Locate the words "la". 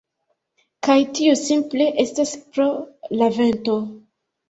3.23-3.33